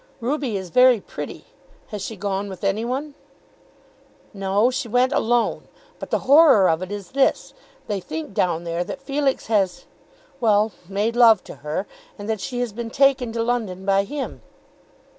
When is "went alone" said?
4.87-5.67